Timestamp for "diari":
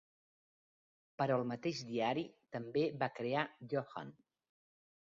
1.91-2.25